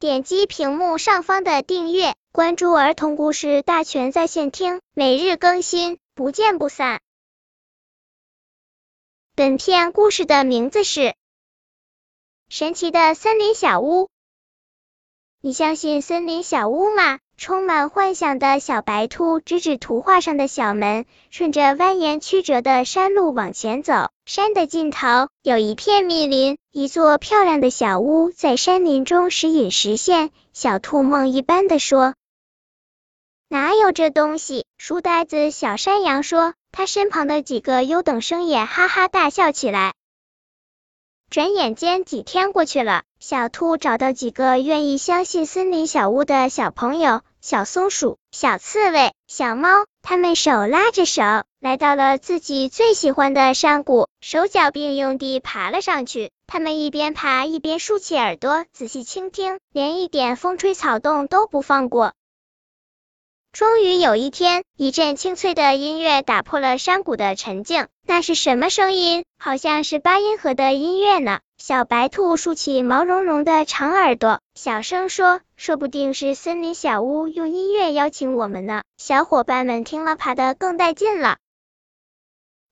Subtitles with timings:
[0.00, 7.00] 点击屏幕上方的订阅，关注儿童故事大全在线听，每日更新，不见不散。
[9.34, 11.00] 本片故事的名字是
[12.48, 14.04] 《神奇的森林小屋》。
[15.40, 17.18] 你相信森林小屋吗？
[17.36, 24.12] 充满幻想的小白兔指指图画上的小门，顺着蜿蜒曲折的山路往前走。
[24.28, 30.32] 山的尽头有一片密林，一座漂亮的小屋在山林中时隐时现。
[30.52, 32.14] 小兔梦一般的说
[33.48, 36.52] ：“哪有这东西？”书呆子小山羊说。
[36.72, 39.94] 他身旁的几个优等生也哈哈大笑起来。
[41.30, 49.86] 转眼间几天过去了，小兔找到几个愿意相信森林小屋的小朋友：小松鼠、小刺猬、小猫。
[50.02, 51.22] 他们手拉着手，
[51.60, 56.30] 来到了自己最喜欢的山谷，手脚并用地爬了上去。
[56.46, 62.14] 他们一边爬一边竖起耳朵，仔细倾听，连一点风吹草动都不放过。
[63.58, 67.88] 终于有一天，一阵清脆的音乐打破了山谷的沉静。
[68.06, 69.24] 那是什么声音？
[69.36, 71.40] 好像是八音盒的音乐呢。
[71.56, 81.38] 小白兔竖起毛茸茸的长耳朵，小声说：“说不定是森林小屋用音乐邀请我们呢。”小伙伴们听了，爬得更带劲了。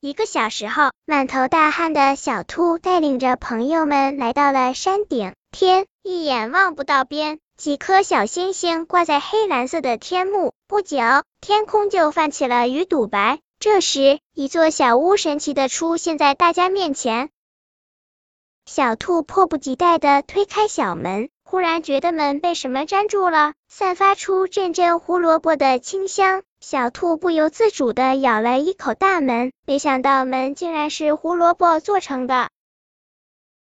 [0.00, 5.32] 一个小时后，满头大汗的小兔带领着朋友们来到了山顶。
[5.50, 7.40] 天一眼望不到边。
[7.56, 10.98] 几颗小星星挂在黑蓝色的天幕，不久
[11.40, 13.40] 天空就泛起了鱼肚白。
[13.58, 17.30] 这时，一座小屋神奇的出现在大家面前。
[18.66, 26.42] 小兔迫不及待的推开小门，忽然觉得门被什么粘住了，散发出阵阵胡萝卜的清香。
[26.60, 32.50] 小兔不由自主的咬了一口大门，没想到门竟然是胡萝卜做成的。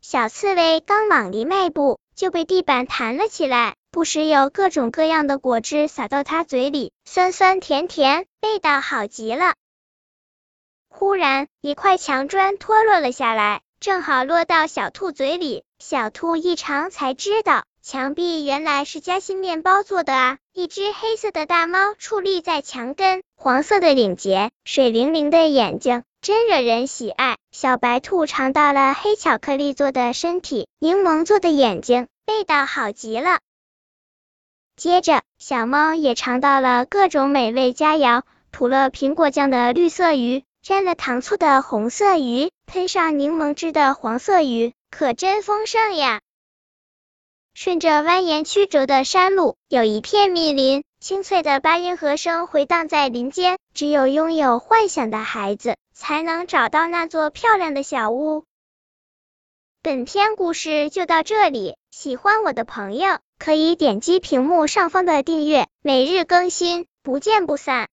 [0.00, 1.98] 小刺猬刚往里迈步。
[2.14, 9.54] 就被地板弹了起来，不时有各种各样的果汁洒到他嘴里，酸酸甜甜，味道好极了。
[10.88, 15.64] 忽然，一块墙砖脱落了下来，正好落到小兔嘴里。
[15.80, 20.38] 小兔一尝才知道，墙壁原来是夹心面包做的啊！
[20.52, 26.04] 一只黑色的大猫矗立在墙根，黄色的领结，水灵灵的眼睛。
[26.24, 27.36] 真惹人喜爱。
[27.52, 33.40] 小白兔尝到了黑巧克力做的身体，柠檬做的眼睛，味道好极了。
[34.74, 46.22] 接着，小猫也尝到了各种美味佳肴：涂了苹果酱的绿色鱼，沾了糖醋的红色鱼，喷上柠檬汁的黄色鱼，可真丰盛呀！
[47.54, 53.58] 顺着蜿蜒曲折的山路，有一片密林，清脆的八音盒声回荡在林间。
[53.72, 55.76] 只有拥有幻想的孩子。
[55.96, 58.44] 才能找到那座漂亮的小屋。
[59.80, 67.82] 本篇故事就到这里，喜欢我的朋友可以点击屏幕上方的订阅，每日更新，不见不散。